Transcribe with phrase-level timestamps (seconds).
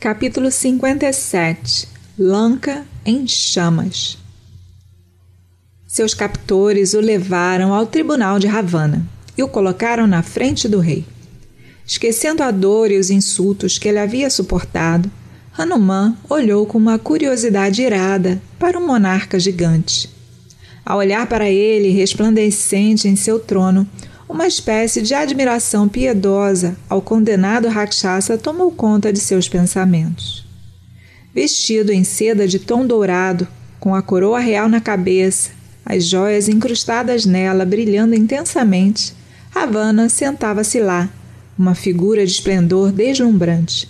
[0.00, 1.86] Capítulo 57
[2.18, 4.16] Lanka em chamas
[5.86, 9.06] Seus captores o levaram ao tribunal de Ravana
[9.36, 11.04] e o colocaram na frente do rei.
[11.86, 15.10] Esquecendo a dor e os insultos que ele havia suportado,
[15.52, 20.08] Hanuman olhou com uma curiosidade irada para o monarca gigante.
[20.82, 23.86] Ao olhar para ele, resplandecente em seu trono,
[24.30, 30.46] uma espécie de admiração piedosa ao condenado Rakshasa tomou conta de seus pensamentos.
[31.34, 33.46] Vestido em seda de tom dourado,
[33.80, 35.50] com a coroa real na cabeça,
[35.84, 39.12] as joias incrustadas nela brilhando intensamente,
[39.50, 41.10] Ravana sentava-se lá,
[41.58, 43.88] uma figura de esplendor deslumbrante.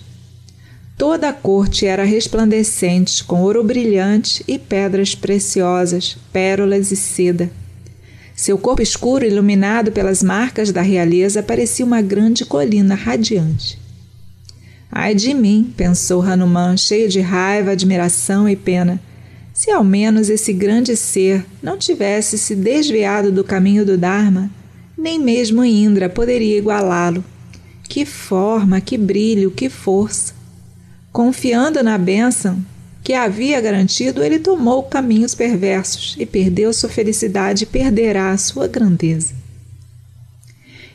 [0.97, 7.51] Toda a corte era resplandecente, com ouro brilhante e pedras preciosas, pérolas e seda.
[8.41, 13.77] Seu corpo escuro, iluminado pelas marcas da realeza, parecia uma grande colina radiante.
[14.91, 18.99] Ai de mim, pensou Hanuman, cheio de raiva, admiração e pena.
[19.53, 24.49] Se ao menos esse grande ser não tivesse se desviado do caminho do Dharma,
[24.97, 27.23] nem mesmo Indra poderia igualá-lo.
[27.83, 30.33] Que forma, que brilho, que força!
[31.11, 32.59] Confiando na bênção,
[33.03, 38.67] que havia garantido, ele tomou caminhos perversos e perdeu sua felicidade e perderá a sua
[38.67, 39.33] grandeza.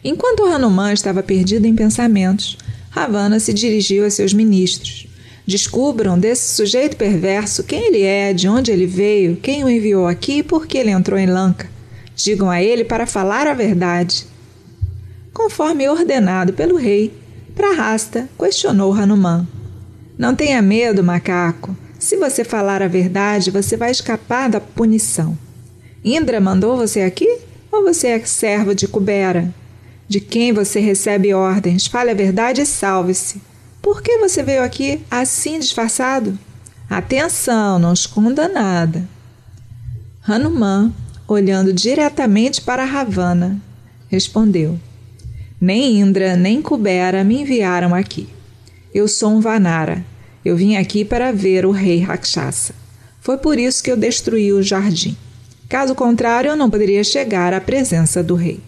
[0.05, 2.57] Enquanto Hanuman estava perdido em pensamentos,
[2.91, 5.09] Ravana se dirigiu a seus ministros.
[5.45, 10.39] Descubram desse sujeito perverso quem ele é, de onde ele veio, quem o enviou aqui
[10.39, 11.69] e por que ele entrou em Lanka.
[12.15, 14.27] Digam a ele para falar a verdade.
[15.33, 17.13] Conforme ordenado pelo rei,
[17.55, 19.47] Prahasta questionou Hanuman.
[20.17, 21.77] Não tenha medo, macaco.
[22.07, 25.37] Se você falar a verdade, você vai escapar da punição.
[26.05, 27.41] Indra mandou você aqui?
[27.73, 29.53] Ou você é servo de Kubera?
[30.07, 31.89] De quem você recebe ordens?
[31.89, 33.43] Fale a verdade e salve-se.
[33.83, 36.39] Por que você veio aqui assim disfarçado?
[36.89, 39.03] Atenção, não esconda nada.
[40.23, 40.95] Hanuman,
[41.27, 43.61] olhando diretamente para Ravana,
[44.09, 44.79] respondeu:
[45.61, 48.29] Nem Indra nem Kubera me enviaram aqui.
[48.95, 50.05] Eu sou um Vanara
[50.47, 52.73] eu vim aqui para ver o rei Rakshasa.
[53.21, 55.17] Foi por isso que eu destruí o jardim.
[55.69, 58.61] Caso contrário, eu não poderia chegar à presença do rei.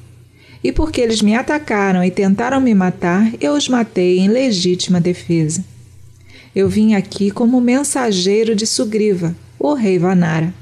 [0.64, 5.64] E porque eles me atacaram e tentaram me matar, eu os matei em legítima defesa.
[6.52, 10.52] Eu vim aqui como mensageiro de Sugriva, o rei Vanara.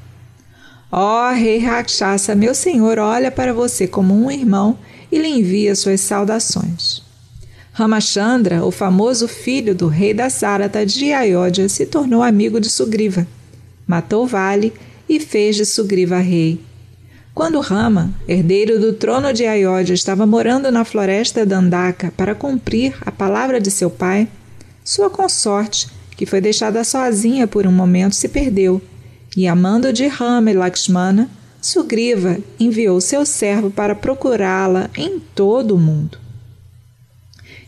[0.93, 4.79] Ó oh, rei Rakshasa, meu senhor olha para você como um irmão
[5.11, 7.06] e lhe envia suas saudações.
[7.79, 13.27] Ramachandra, o famoso filho do rei da Sarata de Ayodhya, se tornou amigo de Sugriva.
[13.87, 14.73] Matou Vale
[15.07, 16.59] e fez de Sugriva rei.
[17.35, 23.13] Quando Rama, herdeiro do trono de Ayodhya, estava morando na floresta Dandaka para cumprir a
[23.13, 24.27] palavra de seu pai,
[24.83, 25.87] sua consorte,
[26.17, 28.81] que foi deixada sozinha por um momento, se perdeu.
[29.37, 31.29] E amando de Rama e Lakshmana,
[31.61, 36.25] Sugriva enviou seu servo para procurá-la em todo o mundo.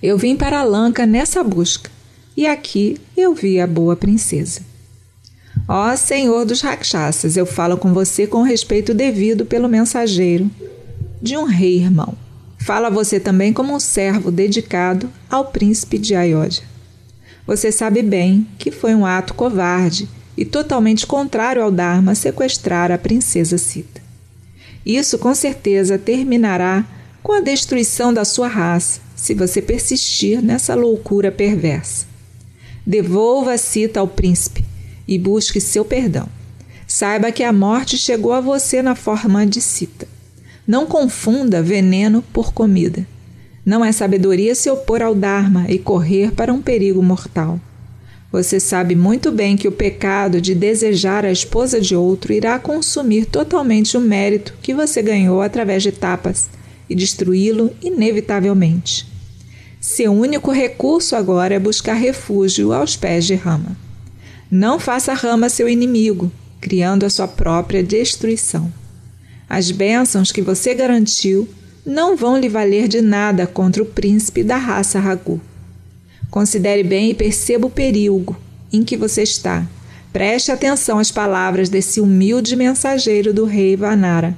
[0.01, 1.91] Eu vim para Lanka nessa busca,
[2.37, 4.61] e aqui eu vi a boa princesa.
[5.67, 10.49] Ó Senhor dos Rakshasas, eu falo com você com respeito devido pelo mensageiro
[11.21, 12.17] de um rei irmão.
[12.61, 16.63] Fala você também como um servo dedicado ao príncipe de Ayodhya.
[17.45, 22.99] Você sabe bem que foi um ato covarde e totalmente contrário ao Dharma sequestrar a
[22.99, 24.01] princesa Sita.
[24.87, 26.85] Isso com certeza terminará
[27.21, 32.07] com a destruição da sua raça se você persistir nessa loucura perversa.
[32.87, 34.65] Devolva a cita ao príncipe
[35.09, 36.29] e busque seu perdão.
[36.87, 40.07] Saiba que a morte chegou a você na forma de cita.
[40.65, 43.05] Não confunda veneno por comida.
[43.67, 47.61] Não é sabedoria se opor ao Dharma e correr para um perigo mortal.
[48.31, 53.27] Você sabe muito bem que o pecado de desejar a esposa de outro irá consumir
[53.27, 56.49] totalmente o mérito que você ganhou através de tapas
[56.89, 59.07] e destruí-lo inevitavelmente.
[59.81, 63.77] Seu único recurso agora é buscar refúgio aos pés de Rama.
[64.51, 68.73] Não faça Rama seu inimigo, criando a sua própria destruição.
[69.49, 71.49] As bênçãos que você garantiu
[71.87, 75.41] não vão lhe valer de nada contra o príncipe da raça Ragu.
[76.31, 78.37] Considere bem e perceba o perigo
[78.73, 79.67] em que você está.
[80.13, 84.37] Preste atenção às palavras desse humilde mensageiro do rei Vanara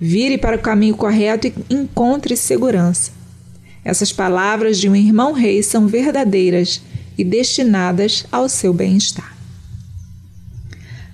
[0.00, 3.10] Vire para o caminho correto e encontre segurança.
[3.84, 6.80] Essas palavras de um irmão rei são verdadeiras
[7.16, 9.36] e destinadas ao seu bem-estar.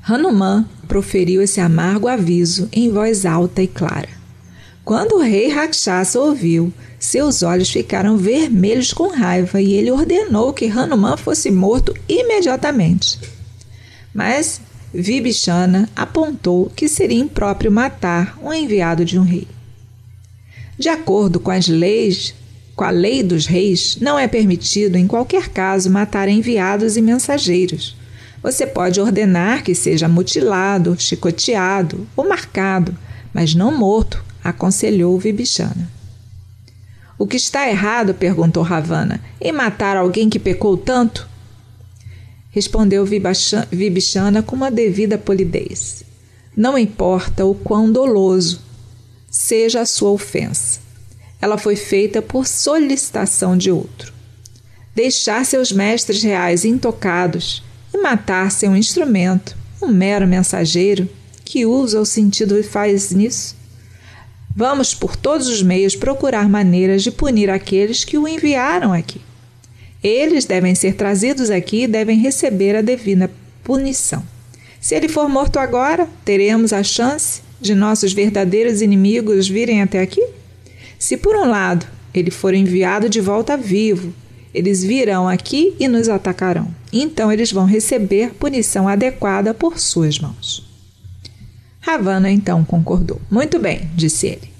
[0.06, 4.08] Hanuman proferiu esse amargo aviso em voz alta e clara.
[4.84, 6.72] Quando o rei Rakshasa ouviu,
[7.04, 13.20] Seus olhos ficaram vermelhos com raiva e ele ordenou que Hanuman fosse morto imediatamente.
[14.12, 14.58] Mas
[14.94, 19.48] Vibhishana apontou que seria impróprio matar um enviado de um rei.
[20.78, 22.32] De acordo com as leis,
[22.76, 27.96] com a lei dos reis, não é permitido em qualquer caso matar enviados e mensageiros.
[28.40, 32.96] Você pode ordenar que seja mutilado, chicoteado ou marcado,
[33.32, 35.90] mas não morto, aconselhou Vibhishana.
[37.18, 41.28] O que está errado, perguntou Ravana, em matar alguém que pecou tanto?
[42.54, 46.04] Respondeu Vibhishana com uma devida polidez.
[46.56, 48.60] Não importa o quão doloso
[49.28, 50.78] seja a sua ofensa.
[51.42, 54.12] Ela foi feita por solicitação de outro.
[54.94, 57.60] Deixar seus mestres reais intocados
[57.92, 61.10] e matar seu instrumento, um mero mensageiro,
[61.44, 63.56] que usa o sentido e faz nisso?
[64.54, 69.20] Vamos por todos os meios procurar maneiras de punir aqueles que o enviaram aqui.
[70.04, 73.30] Eles devem ser trazidos aqui e devem receber a devida
[73.64, 74.22] punição.
[74.78, 80.22] Se ele for morto agora, teremos a chance de nossos verdadeiros inimigos virem até aqui?
[80.98, 84.12] Se por um lado ele for enviado de volta vivo,
[84.52, 86.68] eles virão aqui e nos atacarão.
[86.92, 90.68] Então eles vão receber punição adequada por suas mãos.
[91.80, 93.20] Ravana então concordou.
[93.30, 94.52] Muito bem, disse ele.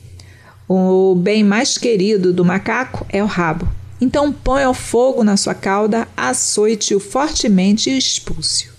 [0.66, 3.68] O bem mais querido do macaco é o rabo.
[4.04, 8.70] Então põe ao fogo na sua cauda, açoite-o fortemente e expulse-o.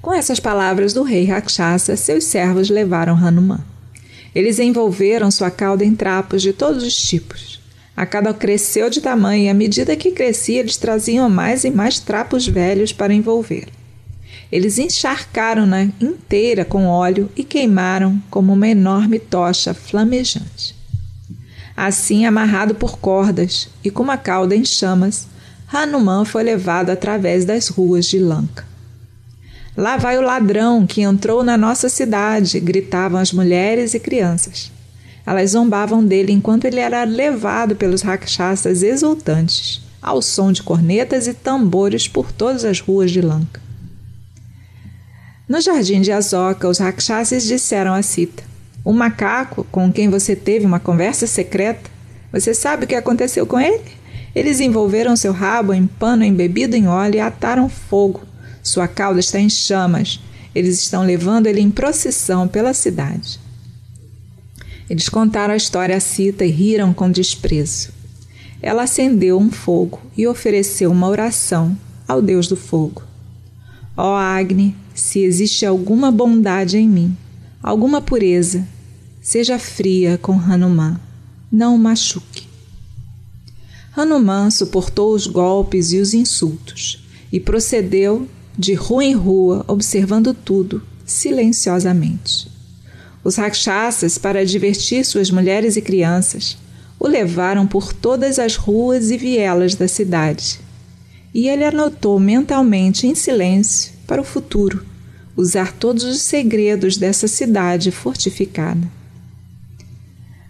[0.00, 3.60] Com essas palavras do rei Rakshasa, seus servos levaram Hanuman.
[4.34, 7.60] Eles envolveram sua cauda em trapos de todos os tipos.
[7.94, 12.00] A cauda cresceu de tamanho e, à medida que crescia, eles traziam mais e mais
[12.00, 13.68] trapos velhos para envolver.
[14.50, 20.77] Eles encharcaram-na inteira com óleo e queimaram como uma enorme tocha flamejante.
[21.80, 25.28] Assim, amarrado por cordas e com uma cauda em chamas,
[25.72, 28.66] Hanuman foi levado através das ruas de Lanka.
[29.76, 34.72] Lá vai o ladrão que entrou na nossa cidade, gritavam as mulheres e crianças.
[35.24, 41.32] Elas zombavam dele enquanto ele era levado pelos rakshasas exultantes, ao som de cornetas e
[41.32, 43.60] tambores por todas as ruas de Lanka.
[45.48, 48.47] No jardim de Azoka, os rakshasas disseram a Sita:
[48.84, 51.90] O macaco com quem você teve uma conversa secreta,
[52.32, 53.84] você sabe o que aconteceu com ele?
[54.34, 58.28] Eles envolveram seu rabo em pano embebido em óleo e ataram fogo
[58.68, 60.20] sua cauda está em chamas.
[60.54, 63.40] Eles estão levando ele em procissão pela cidade.
[64.90, 67.90] Eles contaram a história a Cita e riram com desprezo.
[68.60, 71.76] Ela acendeu um fogo e ofereceu uma oração
[72.06, 73.02] ao Deus do fogo.
[73.96, 77.16] Ó oh, Agni, se existe alguma bondade em mim,
[77.62, 78.66] alguma pureza,
[79.20, 80.98] seja fria com Hanuman,
[81.50, 82.46] não o machuque.
[83.96, 90.82] Hanuman suportou os golpes e os insultos e procedeu de rua em rua, observando tudo,
[91.04, 92.48] silenciosamente.
[93.24, 96.56] Os rakshasas, para divertir suas mulheres e crianças,
[96.98, 100.60] o levaram por todas as ruas e vielas da cidade.
[101.34, 104.84] E ele anotou mentalmente, em silêncio, para o futuro,
[105.38, 108.86] usar todos os segredos dessa cidade fortificada.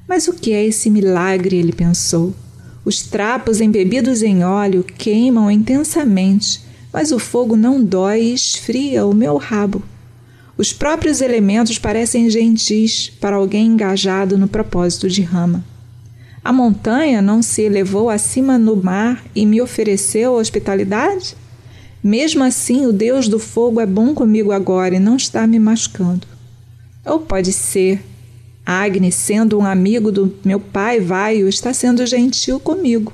[0.09, 1.57] Mas o que é esse milagre?
[1.57, 2.35] ele pensou.
[2.85, 9.15] Os trapos embebidos em óleo queimam intensamente mas o fogo não dói e esfria o
[9.15, 9.83] meu rabo.
[10.57, 15.65] Os próprios elementos parecem gentis para alguém engajado no propósito de Rama.
[16.43, 21.37] A montanha não se elevou acima no mar e me ofereceu hospitalidade?
[22.09, 26.27] Mesmo assim, o Deus do fogo é bom comigo agora e não está me machucando.
[27.05, 28.03] Ou pode ser,
[28.65, 33.13] Agni, sendo um amigo do meu pai Vaio, está sendo gentil comigo.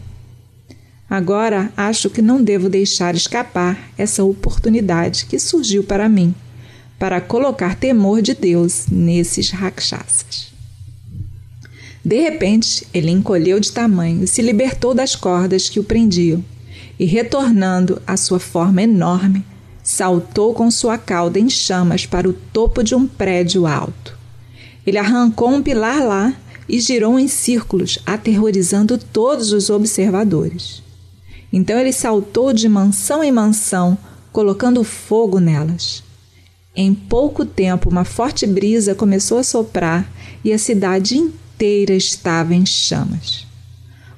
[1.10, 6.32] Agora acho que não devo deixar escapar essa oportunidade que surgiu para mim,
[6.96, 10.52] para colocar temor de Deus nesses rakshasas.
[12.04, 16.44] De repente, ele encolheu de tamanho e se libertou das cordas que o prendiam,
[16.98, 19.44] e retornando à sua forma enorme,
[19.82, 24.16] saltou com sua cauda em chamas para o topo de um prédio alto.
[24.86, 26.34] Ele arrancou um pilar lá
[26.68, 30.82] e girou em círculos, aterrorizando todos os observadores.
[31.52, 33.96] Então ele saltou de mansão em mansão,
[34.32, 36.02] colocando fogo nelas.
[36.74, 40.10] Em pouco tempo, uma forte brisa começou a soprar
[40.42, 43.46] e a cidade inteira estava em chamas.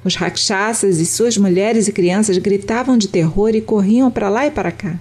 [0.06, 4.52] Os rakshasas e suas mulheres e crianças gritavam de terror e corriam para lá e
[4.52, 5.00] para cá.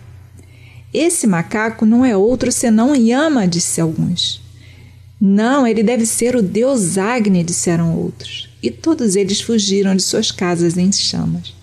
[0.91, 4.41] Esse macaco não é outro senão Yama, disse alguns.
[5.21, 8.49] Não, ele deve ser o deus Agni, disseram outros.
[8.63, 11.53] e todos eles fugiram de suas casas em chamas.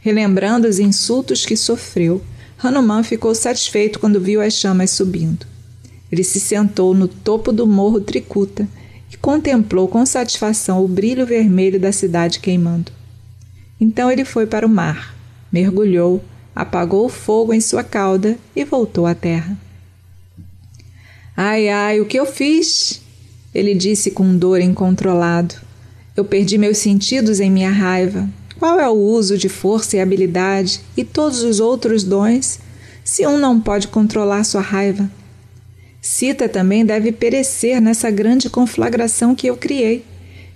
[0.00, 2.20] Relembrando os insultos que sofreu,
[2.60, 5.46] Hanuman ficou satisfeito quando viu as chamas subindo.
[6.10, 8.66] Ele se sentou no topo do morro Tricuta
[9.12, 12.92] e contemplou com satisfação o brilho vermelho da cidade queimando.
[13.80, 15.14] Então ele foi para o mar,
[15.52, 16.22] mergulhou,
[16.54, 19.56] apagou o fogo em sua cauda e voltou à terra.
[21.36, 23.00] Ai, ai, o que eu fiz?
[23.54, 25.54] Ele disse com dor incontrolado.
[26.16, 28.28] Eu perdi meus sentidos em minha raiva.
[28.58, 32.58] Qual é o uso de força e habilidade e todos os outros dons
[33.04, 35.08] se um não pode controlar sua raiva?
[36.10, 40.02] Sita também deve perecer nessa grande conflagração que eu criei.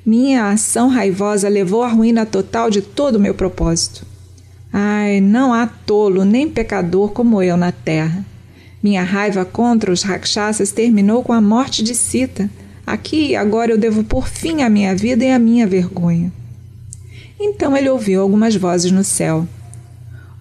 [0.04, 4.06] Minha ação raivosa levou à ruína total de todo o meu propósito.
[4.72, 8.24] Ai, não há tolo nem pecador como eu na terra.
[8.82, 12.48] Minha raiva contra os rakshasas terminou com a morte de Sita.
[12.86, 16.32] Aqui e agora eu devo pôr fim à minha vida e à minha vergonha.
[17.38, 19.46] Então ele ouviu algumas vozes no céu.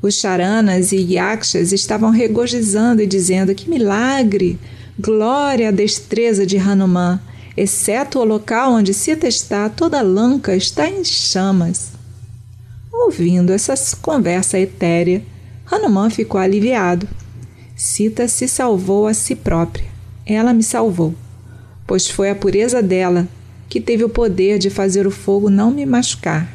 [0.01, 4.57] Os charanas e yakshas estavam regozijando e dizendo: Que milagre!
[4.99, 7.19] Glória à destreza de Hanuman!
[7.55, 11.91] Exceto o local onde Sita está, toda Lanka está em chamas.
[12.91, 15.23] Ouvindo essa conversa etérea,
[15.65, 17.07] Hanuman ficou aliviado.
[17.73, 19.85] Sita se salvou a si própria.
[20.25, 21.15] Ela me salvou,
[21.87, 23.27] pois foi a pureza dela
[23.69, 26.53] que teve o poder de fazer o fogo não me machucar.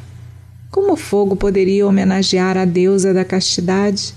[0.69, 4.13] Como o fogo poderia homenagear a deusa da castidade?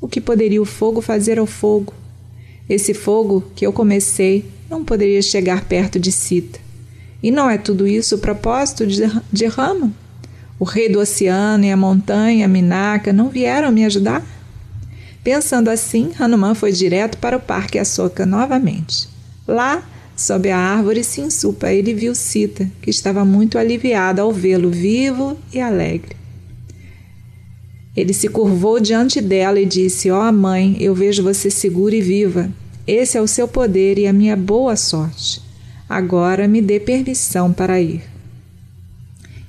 [0.00, 1.99] O que poderia o fogo fazer ao fogo?
[2.70, 6.60] Esse fogo que eu comecei não poderia chegar perto de Sita.
[7.20, 9.92] E não é tudo isso o propósito de, Rama?
[10.56, 14.24] O rei do oceano e a montanha, Minaka, não vieram me ajudar?
[15.24, 19.08] Pensando assim, Hanuman foi direto para o Parque Assoka novamente.
[19.48, 19.82] Lá,
[20.16, 25.60] sob a árvore Sinsupa, ele viu Sita, que estava muito aliviada ao vê-lo vivo e
[25.60, 26.19] alegre.
[27.96, 32.00] Ele se curvou diante dela e disse: Ó oh, mãe, eu vejo você segura e
[32.00, 32.50] viva.
[32.86, 35.42] Esse é o seu poder e a minha boa sorte.
[35.88, 38.02] Agora me dê permissão para ir.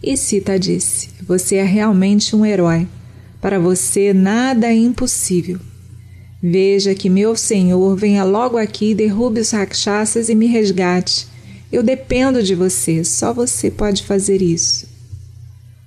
[0.02, 2.88] E Sita disse: Você é realmente um herói.
[3.40, 5.60] Para você nada é impossível.
[6.42, 11.28] Veja que meu senhor venha logo aqui, derrube os rakshasas e me resgate.
[11.72, 14.88] Eu dependo de você, só você pode fazer isso.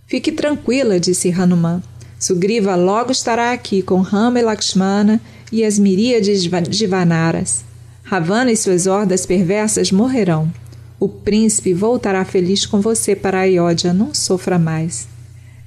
[0.07, 1.83] Fique tranquila, disse Hanuman.
[2.19, 5.21] Sugriva logo estará aqui com Rama e Lakshmana
[5.53, 7.65] e as miríades de Vanaras.
[8.03, 10.53] Ravana e suas hordas perversas morrerão.
[10.99, 15.09] O príncipe voltará feliz com você para Ayodhya, não sofra mais.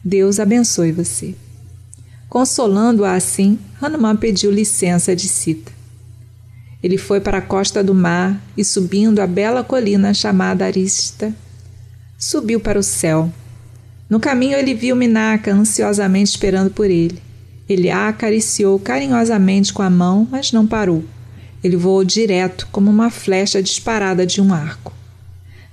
[0.03, 1.35] Deus abençoe você.
[2.29, 5.71] Consolando-a assim, Hanuman pediu licença de Sita.
[6.81, 11.33] Ele foi para a costa do mar e, subindo a bela colina chamada Arista,
[12.17, 13.31] subiu para o céu.
[14.09, 17.21] No caminho, ele viu Minaka ansiosamente esperando por ele.
[17.67, 21.03] Ele a acariciou carinhosamente com a mão, mas não parou.
[21.63, 24.93] Ele voou direto, como uma flecha disparada de um arco.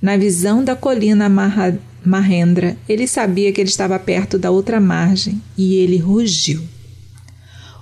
[0.02, 5.40] Na visão da colina Maha Mahendra, ele sabia que ele estava perto da outra margem
[5.56, 6.62] e ele rugiu.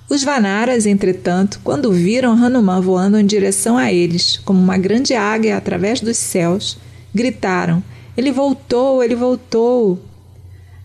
[0.09, 5.57] Os Vanaras, entretanto, quando viram Hanuman voando em direção a eles, como uma grande águia
[5.57, 6.77] através dos céus,
[7.13, 7.83] gritaram:
[8.15, 9.99] Ele voltou, ele voltou!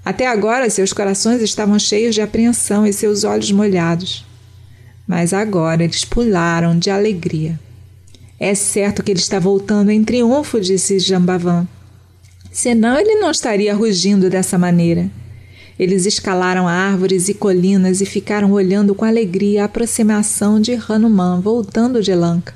[0.08, 4.24] Até agora seus corações estavam cheios de apreensão e seus olhos molhados.
[5.06, 7.60] Mas agora eles pularam de alegria.
[8.40, 11.68] É certo que ele está voltando em triunfo, disse Jambavan.
[12.50, 15.10] Senão ele não estaria rugindo dessa maneira.
[15.78, 22.02] Eles escalaram árvores e colinas e ficaram olhando com alegria a aproximação de Hanuman voltando
[22.02, 22.54] de Lanka.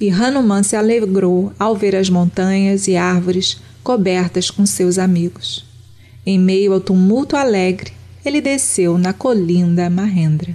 [0.00, 5.68] E Hanuman se alegrou ao ver as montanhas e árvores cobertas com seus amigos.
[6.24, 7.92] Em meio ao tumulto alegre,
[8.24, 10.54] ele desceu na colina Mahendra.